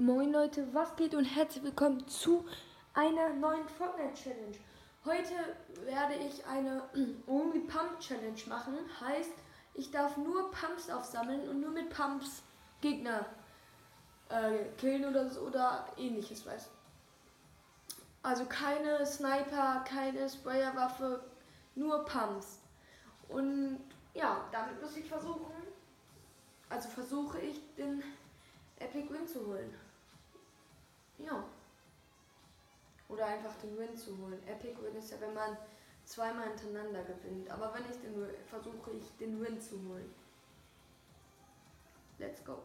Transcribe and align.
Moin 0.00 0.30
Leute, 0.30 0.72
was 0.72 0.94
geht 0.94 1.12
und 1.16 1.24
herzlich 1.24 1.64
willkommen 1.64 2.06
zu 2.06 2.44
einer 2.94 3.30
neuen 3.30 3.68
Fortnite 3.68 4.14
Challenge. 4.14 4.56
Heute 5.04 5.34
werde 5.86 6.14
ich 6.14 6.46
eine 6.46 6.84
Only 7.26 7.58
Pump 7.58 7.98
Challenge 7.98 8.40
machen. 8.48 8.78
Heißt, 9.00 9.32
ich 9.74 9.90
darf 9.90 10.16
nur 10.16 10.52
Pumps 10.52 10.88
aufsammeln 10.88 11.48
und 11.48 11.60
nur 11.60 11.72
mit 11.72 11.90
Pumps 11.90 12.44
Gegner 12.80 13.26
äh, 14.28 14.66
killen 14.76 15.04
oder, 15.04 15.28
oder 15.42 15.84
ähnliches, 15.96 16.46
weiß. 16.46 16.68
Also 18.22 18.44
keine 18.44 19.04
Sniper, 19.04 19.84
keine 19.84 20.30
Sprayerwaffe, 20.30 21.24
nur 21.74 22.04
Pumps. 22.04 22.60
Und 23.28 23.80
ja, 24.14 24.44
damit 24.52 24.80
muss 24.80 24.96
ich 24.96 25.08
versuchen, 25.08 25.52
also 26.68 26.88
versuche 26.88 27.40
ich 27.40 27.60
den 27.74 28.04
Epic 28.78 29.12
Win 29.12 29.26
zu 29.26 29.44
holen. 29.44 29.87
Ja. 31.18 31.44
Oder 33.08 33.26
einfach 33.26 33.54
den 33.56 33.76
Win 33.78 33.96
zu 33.96 34.16
holen. 34.18 34.40
Epic 34.46 34.76
Win 34.82 34.96
ist 34.96 35.10
ja, 35.10 35.20
wenn 35.20 35.34
man 35.34 35.56
zweimal 36.04 36.48
hintereinander 36.48 37.02
gewinnt. 37.04 37.50
Aber 37.50 37.72
wenn 37.74 37.84
ich 37.90 38.00
den 38.00 38.14
versuche 38.46 38.92
ich 38.92 39.16
den 39.18 39.40
Win 39.40 39.60
zu 39.60 39.76
holen. 39.88 40.14
Let's 42.18 42.44
go. 42.44 42.62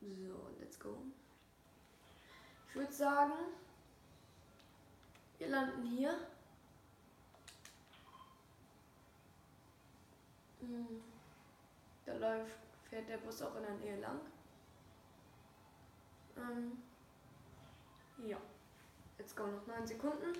So, 0.00 0.50
let's 0.58 0.78
go. 0.78 1.02
Ich 2.68 2.76
würde 2.76 2.92
sagen, 2.92 3.32
wir 5.38 5.48
landen 5.48 5.82
hier. 5.86 6.18
Hm. 10.60 11.02
Da 12.04 12.14
läuft, 12.14 12.56
fährt 12.88 13.08
der 13.08 13.18
Bus 13.18 13.42
auch 13.42 13.54
in 13.56 13.62
der 13.62 13.74
Nähe 13.74 14.00
lang. 14.00 14.20
Ähm, 16.36 16.82
ja. 18.26 18.38
Jetzt 19.18 19.36
go 19.36 19.46
noch 19.46 19.66
9 19.66 19.86
Sekunden. 19.86 20.38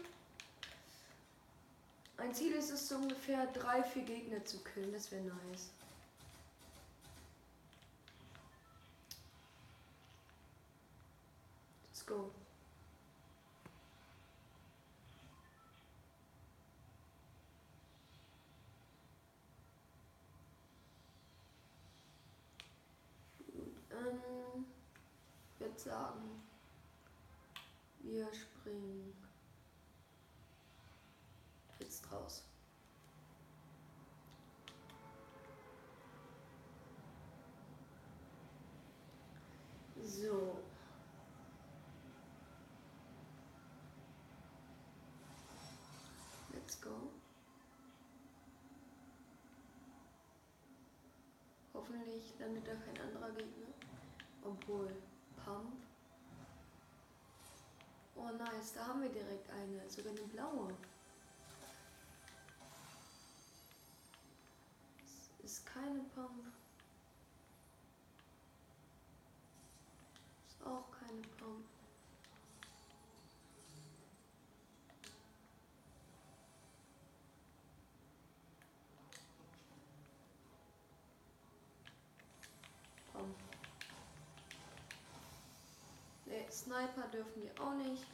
Ein 2.17 2.35
Ziel 2.35 2.53
ist 2.53 2.71
es, 2.71 2.89
so 2.89 2.97
ungefähr 2.97 3.53
3-4 3.55 4.03
Gegner 4.05 4.45
zu 4.45 4.63
killen. 4.65 4.93
Das 4.93 5.11
wäre 5.13 5.23
nice. 5.23 5.71
Let's 11.91 12.07
go. 12.07 12.31
Würde 25.79 25.91
sagen, 25.91 26.43
wir 28.01 28.27
springen 28.35 29.15
jetzt 31.79 32.11
raus. 32.11 32.45
So. 40.03 40.57
Let's 46.53 46.81
go. 46.81 46.91
Hoffentlich 51.75 52.35
landet 52.39 52.67
da 52.67 52.75
kein 52.75 53.01
anderer 53.01 53.31
Gegner. 53.31 53.69
Obwohl, 54.43 54.93
Pump. 55.45 55.75
Oh 58.17 58.31
nice, 58.37 58.73
da 58.75 58.87
haben 58.87 59.03
wir 59.03 59.09
direkt 59.09 59.49
eine, 59.51 59.89
sogar 59.89 60.13
eine 60.13 60.23
blaue. 60.23 60.75
Es 65.05 65.45
ist 65.45 65.67
keine 65.67 66.01
Pump. 66.15 66.47
Ist 70.49 70.67
auch 70.67 70.91
keine 70.91 71.23
Pump. 71.39 71.65
Pump. 83.13 83.37
Sniper 86.51 87.07
dürfen 87.13 87.43
wir 87.43 87.53
auch 87.63 87.75
nicht. 87.75 88.07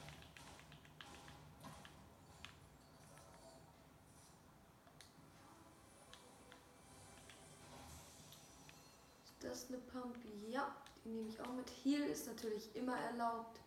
Ist 9.25 9.45
das 9.45 9.69
eine 9.69 9.79
Pump? 9.79 10.17
Ja, 10.49 10.75
die 11.05 11.11
nehme 11.11 11.29
ich 11.29 11.41
auch 11.41 11.53
mit. 11.53 11.71
Heal 11.83 12.03
ist 12.03 12.27
natürlich 12.27 12.75
immer 12.75 12.97
erlaubt. 12.99 13.61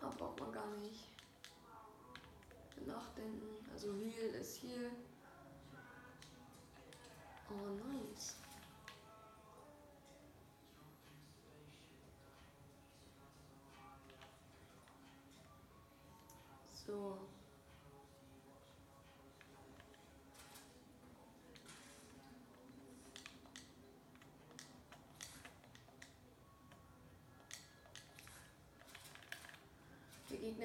Aber 0.00 0.10
braucht 0.14 0.40
man 0.40 0.52
gar 0.52 0.66
nicht 0.78 1.08
nachdenken. 2.86 3.66
Also 3.72 3.92
Heal 3.94 4.34
ist 4.34 4.62
Heal. 4.62 4.90
Oh, 7.50 7.88
nice. 7.88 8.36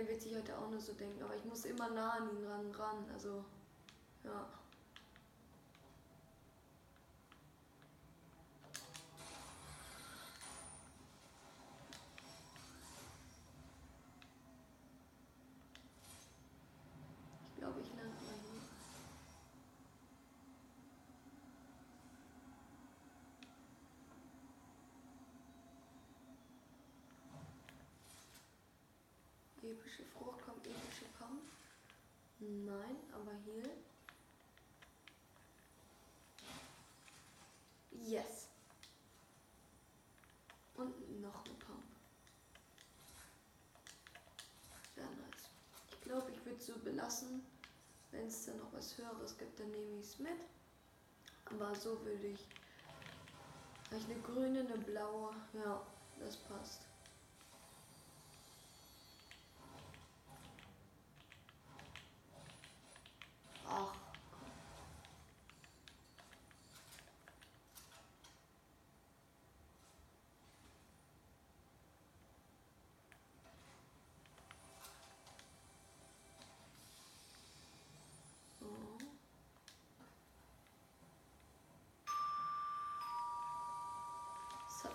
Gegner 0.02 0.10
wird 0.10 0.22
sich 0.22 0.36
heute 0.36 0.58
auch 0.58 0.70
nur 0.70 0.80
so 0.80 0.94
denken, 0.94 1.22
aber 1.24 1.36
ich 1.36 1.44
muss 1.46 1.66
immer 1.66 1.90
nah 1.90 2.12
an 2.14 2.30
ihn 2.36 2.46
ran, 2.48 2.72
ran. 2.72 3.06
Also, 3.14 3.46
ja. 4.24 4.48
Ich 17.50 17.58
glaube, 17.60 17.80
ich 17.82 17.90
lande 17.90 18.26
mal 18.26 18.36
hier. 18.42 18.62
Epische 29.72 30.04
Frucht 30.04 30.42
kommt 30.42 30.68
epische 30.68 31.06
Pump. 31.18 31.44
Nein, 32.40 32.98
aber 33.14 33.32
hier. 33.46 33.64
Yes. 37.92 38.50
Und 40.76 41.22
noch 41.22 41.46
eine 41.46 41.54
Pump. 41.54 41.84
Sehr 44.94 45.06
nice. 45.06 45.50
Ich 45.90 46.02
glaube, 46.02 46.32
ich 46.32 46.46
würde 46.46 46.58
es 46.58 46.66
so 46.66 46.78
belassen. 46.80 47.46
Wenn 48.12 48.28
es 48.28 48.46
dann 48.46 48.58
noch 48.58 48.74
was 48.74 48.98
Höheres 48.98 49.38
gibt, 49.38 49.58
dann 49.58 49.72
nehme 49.72 50.00
ich 50.00 50.06
es 50.06 50.20
mit. 50.20 50.38
Aber 51.46 51.74
so 51.76 52.04
würde 52.04 52.28
ich. 52.28 52.46
Habe 53.86 53.98
ich 53.98 54.06
eine 54.06 54.20
grüne, 54.20 54.60
eine 54.60 54.78
blaue. 54.80 55.34
Ja, 55.54 55.82
das 56.20 56.36
passt. 56.36 56.91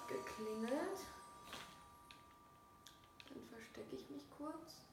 Geklingelt. 0.08 0.99
Dann 3.29 3.43
verstecke 3.50 3.97
ich 3.97 4.08
mich 4.11 4.31
kurz. 4.31 4.86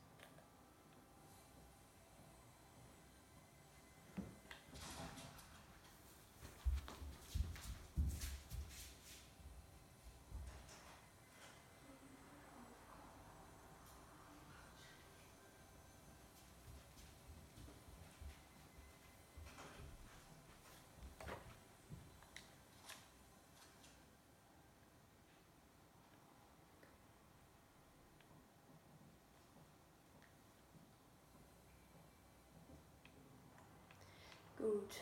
Gut. 34.74 34.96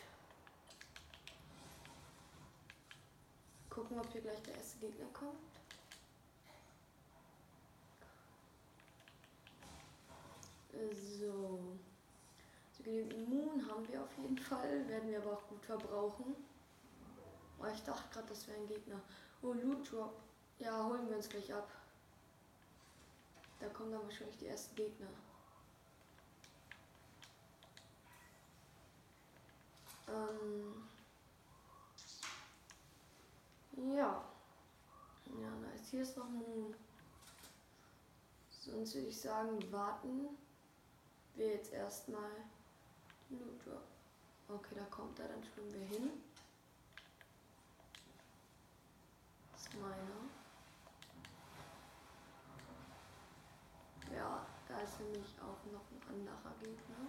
Gucken, 3.70 3.98
ob 3.98 4.12
hier 4.12 4.20
gleich 4.20 4.42
der 4.42 4.54
erste 4.54 4.76
Gegner 4.80 5.06
kommt. 5.14 5.38
So. 10.92 11.58
So 12.72 12.82
genügend 12.84 13.14
Immun 13.14 13.66
haben 13.66 13.88
wir 13.88 14.02
auf 14.02 14.18
jeden 14.18 14.36
Fall. 14.36 14.86
Werden 14.88 15.08
wir 15.08 15.22
aber 15.22 15.32
auch 15.32 15.48
gut 15.48 15.64
verbrauchen. 15.64 16.36
Oh, 17.58 17.66
ich 17.72 17.82
dachte 17.82 18.12
gerade, 18.12 18.28
das 18.28 18.46
wäre 18.48 18.58
ein 18.58 18.66
Gegner. 18.66 19.00
Oh, 19.40 19.54
Loot 19.54 19.90
Drop. 19.90 20.20
Ja, 20.58 20.84
holen 20.84 21.08
wir 21.08 21.16
uns 21.16 21.30
gleich 21.30 21.54
ab. 21.54 21.72
Da 23.58 23.70
kommen 23.70 23.92
dann 23.92 24.02
wahrscheinlich 24.02 24.36
die 24.36 24.48
ersten 24.48 24.76
Gegner. 24.76 25.08
Ähm 30.12 30.88
ja. 33.96 34.24
Ja, 35.40 35.50
nice. 35.60 35.88
Hier 35.90 36.02
ist 36.02 36.16
noch 36.16 36.26
ein. 36.26 36.74
Sonst 38.50 38.94
würde 38.94 39.08
ich 39.08 39.20
sagen, 39.20 39.72
warten 39.72 40.28
wir 41.34 41.48
jetzt 41.48 41.72
erstmal 41.72 42.30
Loot 43.30 43.66
Drop. 43.66 43.82
Okay, 44.48 44.74
da 44.76 44.84
kommt 44.84 45.18
er, 45.18 45.28
dann 45.28 45.42
schwimmen 45.42 45.72
wir 45.72 45.86
hin. 45.86 46.10
Das 49.52 49.62
ist 49.62 49.74
meiner. 49.74 50.22
Ja, 54.14 54.46
da 54.68 54.80
ist 54.80 55.00
nämlich 55.00 55.34
auch 55.40 55.72
noch 55.72 55.90
ein 55.90 56.14
anderer 56.14 56.54
Gegner. 56.60 57.08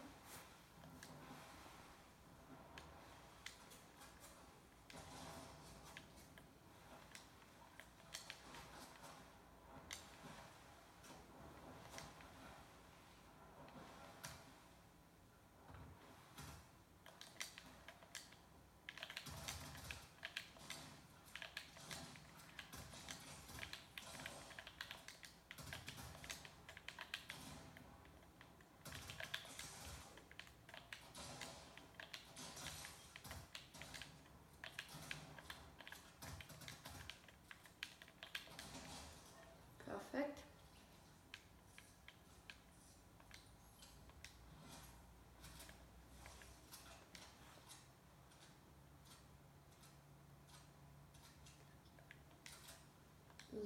Perfekt. 40.11 40.43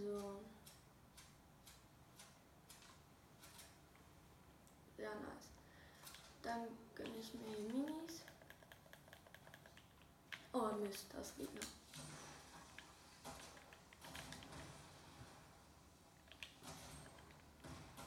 So. 0.03 0.43
Ja, 4.99 5.09
nice. 5.09 5.49
Dann 6.43 6.67
gönne 6.93 7.17
ich 7.19 7.33
mir 7.33 7.47
hier 7.47 7.73
Minis. 7.73 8.21
Oh 10.53 10.71
Mist, 10.83 11.07
das 11.13 11.35
Gegner. 11.35 11.61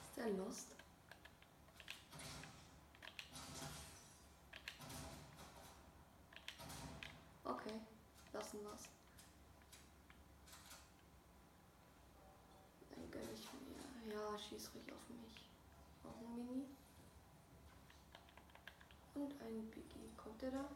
Ist 0.05 0.17
der 0.17 0.29
lost? 0.29 0.67
Okay, 7.43 7.79
lassen 8.31 8.63
wir's. 8.63 8.89
Dann 12.89 13.11
gönne 13.11 13.31
ich 13.33 13.47
mir. 14.41 14.47
Ja, 14.47 14.49
schieß 14.49 14.71
ruhig 14.73 14.91
auf 14.91 15.09
mich. 15.09 15.49
Auch 16.03 16.19
ein 16.21 16.45
Mini. 16.45 16.65
Und 19.13 19.33
ein 19.41 19.69
Biggie. 19.71 20.09
Kommt 20.17 20.41
der 20.41 20.51
da? 20.51 20.69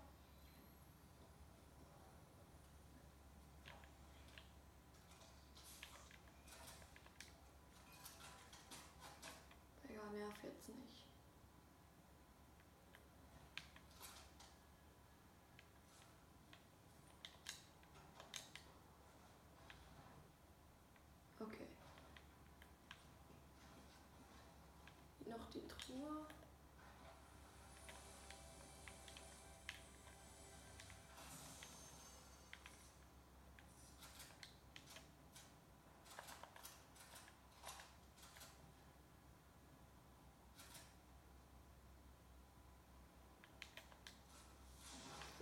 Digga, 9.84 10.02
nerv 10.12 10.44
jetzt 10.44 10.68
nicht. 10.70 11.06
Okay. 21.40 21.68
Noch 25.28 25.50
die 25.52 25.55
Truhe. 25.68 26.26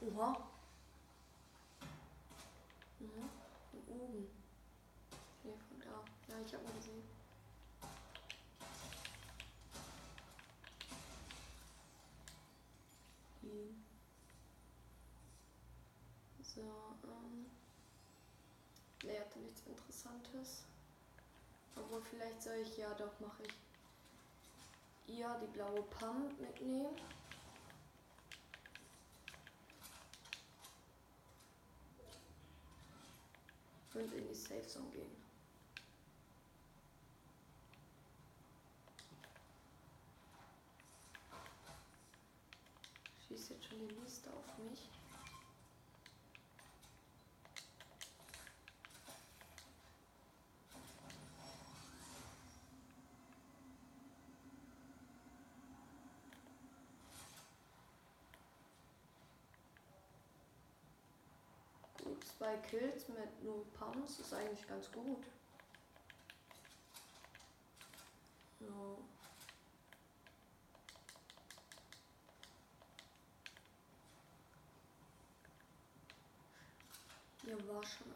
Oha. 0.06 0.38
Mhm. 3.00 3.30
Von 3.72 3.80
oben. 3.88 4.27
Nee, 5.44 5.58
von 5.70 5.80
da. 5.80 6.03
Ja, 6.27 6.39
ich 6.46 6.53
hab 6.53 6.63
mal 6.63 6.74
gesehen. 6.74 7.03
Hier. 13.41 13.70
So, 16.44 16.52
ähm. 16.65 17.46
Nee, 19.03 19.20
hatte 19.20 19.39
nichts 19.39 19.62
Interessantes. 19.65 20.63
Obwohl, 21.75 22.01
vielleicht 22.01 22.41
soll 22.41 22.55
ich, 22.55 22.77
ja 22.77 22.93
doch, 22.93 23.20
mache 23.20 23.43
ich. 23.43 25.20
Ja, 25.20 25.38
die 25.39 25.48
blaue 25.48 25.82
Pump 25.84 26.39
mitnehmen. 26.39 26.96
und 33.96 34.13
in 34.13 34.27
die 34.27 34.34
Safe 34.34 34.65
Zone 34.67 34.89
gehen. 34.91 35.24
Schießt 43.27 43.51
jetzt 43.51 43.65
schon 43.65 43.88
die 43.88 43.96
Liste 43.96 44.29
auf 44.32 44.58
mich. 44.58 44.89
zwei 62.25 62.58
Kills 62.58 63.08
mit 63.10 63.44
nur 63.44 63.65
Palmus 63.74 64.20
ist 64.20 64.34
eigentlich 64.34 64.68
ganz 64.68 64.92
gut. 64.92 65.25
So. 68.60 69.03
Hier 77.46 77.68
war 77.68 77.84
schon 77.84 78.12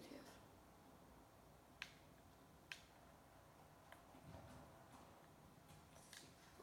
WTF. 0.00 0.20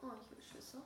Oh, 0.02 0.12
ich 0.22 0.32
will 0.32 0.44
Schüsse. 0.44 0.82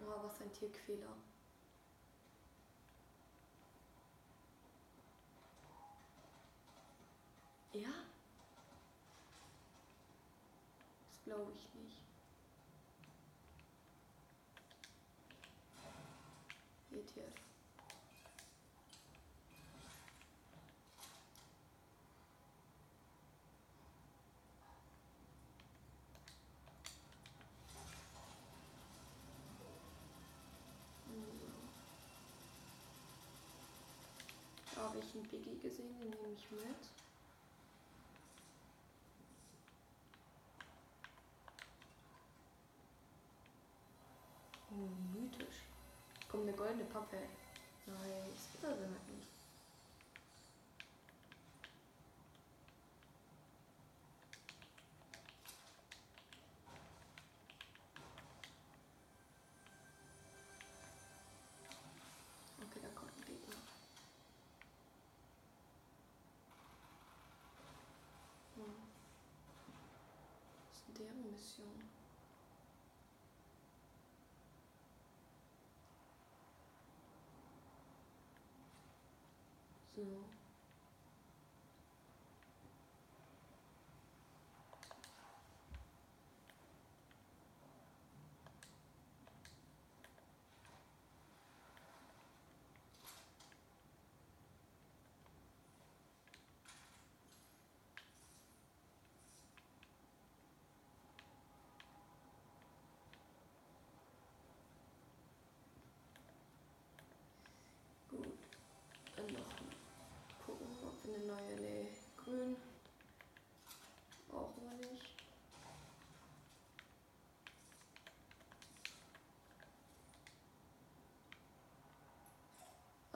Oh, 0.00 0.24
was 0.24 0.40
ein 0.40 0.52
Tierquäler. 0.52 1.16
Ja? 7.72 7.88
Das 11.08 11.22
glaube 11.24 11.52
ich 11.52 11.74
nicht. 11.74 12.02
ETF. 16.92 17.32
Da 34.74 34.81
habe 34.92 35.02
ich 35.02 35.14
einen 35.14 35.26
Biggie 35.26 35.58
gesehen, 35.58 35.98
den 35.98 36.10
nehme 36.10 36.34
ich 36.36 36.50
mit. 36.50 36.62
Oh, 44.70 45.18
mythisch. 45.18 45.62
Kommt 46.28 46.42
eine 46.42 46.52
goldene 46.52 46.84
Pappe. 46.84 47.16
Nice. 47.86 48.58
Das 48.60 48.70
So. 79.94 80.00
Gut. 108.10 108.26
Dann 109.16 109.26
noch 109.26 109.40
gucken, 110.46 110.66
ob 110.82 111.04
wir 111.04 111.14
eine 111.14 111.24
neue. 111.26 111.56
Nee, 111.60 111.88
grün. 112.16 112.56
Brauchen 114.28 114.62
wir 114.62 114.90
nicht. 114.90 115.22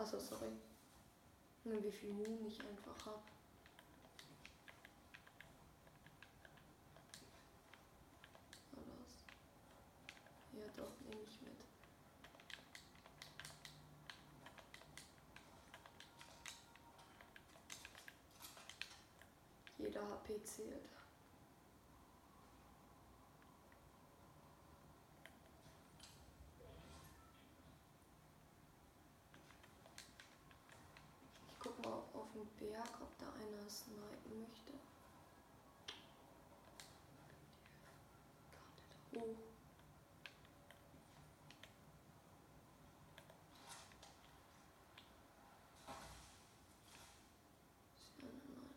Achso, 0.07 0.21
sorry. 0.21 0.53
Nur 1.65 1.83
wie 1.83 1.91
viel 1.91 2.13
Moon 2.13 2.47
ich 2.47 2.61
einfach 2.61 3.07
habe. 3.07 3.23
Ja, 10.53 10.65
doch, 10.77 10.93
nehme 11.01 11.23
ich 11.25 11.41
mit. 11.41 11.57
Jeder 19.79 20.09
HP 20.09 20.41
zählt. 20.45 20.89
Ich 31.67 31.73
guck 31.73 31.85
mal 31.85 31.93
auf 31.95 32.15
den 32.37 32.47
Berg, 32.59 33.01
ob 33.01 33.19
da 33.19 33.27
einer 33.33 33.69
snipen 33.71 34.41
möchte. 34.43 34.73
Da 39.13 39.21
hoch? 39.21 39.27
Ist 47.99 48.13
ja 48.19 48.29
nein. 48.29 48.71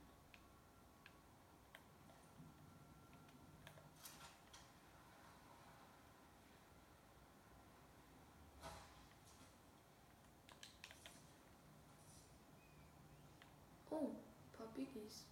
Oh, 13.91 13.95
ein 13.97 14.51
paar 14.57 14.68
Biggies. 14.79 15.25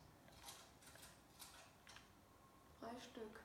Drei 2.82 3.00
Stück. 3.00 3.40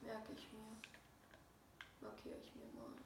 Merke 0.00 0.32
ich 0.32 0.50
mir. 0.52 0.80
Markiere 2.00 2.38
ich 2.38 2.54
mir 2.54 2.64
mal. 2.80 2.96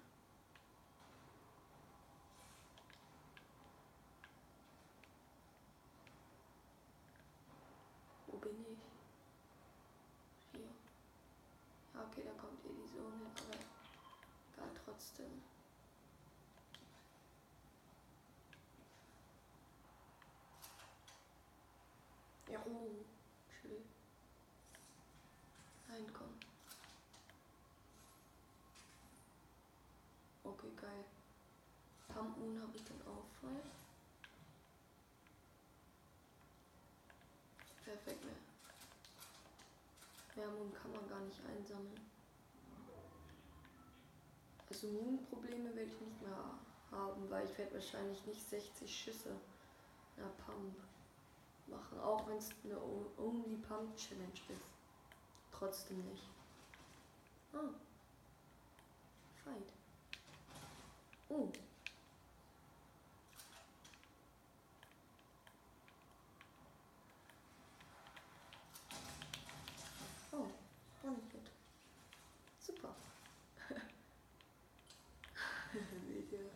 Wo 8.28 8.37
bin 8.37 8.64
ich? 8.73 8.78
Hier. 10.52 10.71
Ja, 11.92 12.04
okay, 12.04 12.23
da 12.25 12.40
kommt 12.40 12.62
hin, 12.62 12.76
aber 12.97 13.14
egal 14.52 14.71
trotzdem. 14.85 15.42
Ja, 22.54 22.61
oh, 22.66 23.04
chill. 23.50 23.83
Reinkommen. 25.88 26.38
Okay, 30.44 30.71
geil. 30.80 31.04
Moon 32.44 32.60
habe 32.60 32.76
ich 32.76 32.84
dann 32.84 33.00
auch 33.02 33.24
voll. 33.40 33.62
Perfekt, 37.84 38.24
mehr. 38.24 38.34
Mehr 40.36 40.54
Moon 40.54 40.72
kann 40.74 40.92
man 40.92 41.08
gar 41.08 41.20
nicht 41.20 41.40
einsammeln. 41.46 42.00
Also 44.68 44.88
Moon-Probleme 44.88 45.74
werde 45.74 45.90
ich 45.90 46.00
nicht 46.00 46.22
mehr 46.22 46.58
haben, 46.90 47.30
weil 47.30 47.44
ich 47.48 47.56
werde 47.56 47.74
wahrscheinlich 47.74 48.24
nicht 48.26 48.48
60 48.48 48.94
Schüsse 48.94 49.30
in 50.16 50.22
der 50.22 50.30
Pump 50.44 50.76
machen, 51.66 51.98
auch 52.00 52.26
wenn 52.28 52.38
es 52.38 52.50
eine 52.64 52.78
Only 53.18 53.56
Pump 53.56 53.96
Challenge 53.96 54.32
ist. 54.48 54.62
Trotzdem 55.52 56.04
nicht. 56.10 56.28
Ah. 57.52 57.70
Fight. 59.44 59.72
Oh, 61.28 61.52
One-Hit. 71.04 71.50
Super. 72.60 72.94
Video. 76.08 76.50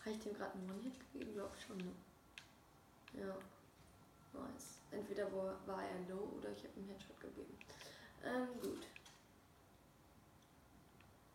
Habe 0.00 0.10
ich 0.10 0.20
dem 0.22 0.27
gerade 0.38 0.54
einen 0.54 0.70
One-Hit 0.70 0.98
gegeben? 1.12 1.34
Glaub 1.34 1.56
schon, 1.56 1.76
ne? 1.78 1.92
Ja. 3.14 3.36
Nice. 4.32 4.80
Entweder 4.90 5.32
war, 5.32 5.66
war 5.66 5.82
er 5.82 6.00
low 6.08 6.32
oder 6.38 6.50
ich 6.50 6.64
habe 6.64 6.74
einen 6.76 6.88
Headshot 6.88 7.20
gegeben. 7.20 7.58
Ähm, 8.24 8.48
gut. 8.60 8.86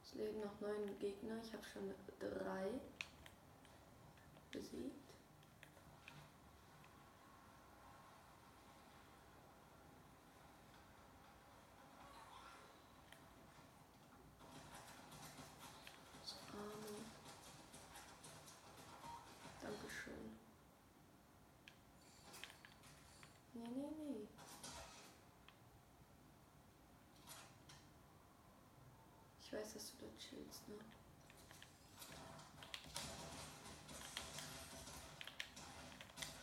Es 0.03 0.13
leben 0.13 0.39
noch 0.39 0.59
neun 0.61 0.97
Gegner. 0.99 1.37
Ich 1.43 1.53
habe 1.53 1.63
schon 1.63 1.93
drei 2.19 2.69
besiegt. 4.51 5.02
Weiß, 29.73 29.81
dass 29.81 29.91
du 29.91 30.05
da 30.05 30.11
chillst, 30.17 30.67
ne? 30.67 30.75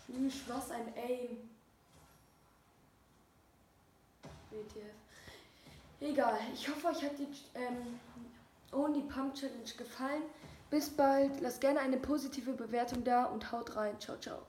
Tschüss, 0.07 0.43
was 0.49 0.71
ein 0.71 0.93
Aim. 0.97 1.51
WTF. 4.51 4.95
Egal, 6.01 6.39
ich 6.53 6.69
hoffe, 6.69 6.89
euch 6.89 7.05
hat 7.05 7.19
die 7.19 7.29
ähm, 7.55 8.01
Only 8.73 9.03
Pump 9.03 9.35
Challenge 9.35 9.71
gefallen. 9.77 10.23
Bis 10.71 10.89
bald, 10.91 11.41
lasst 11.41 11.61
gerne 11.61 11.81
eine 11.81 11.99
positive 11.99 12.53
Bewertung 12.53 13.05
da 13.05 13.27
und 13.27 13.53
haut 13.53 13.77
rein. 13.77 13.99
Ciao, 14.01 14.17
ciao. 14.19 14.43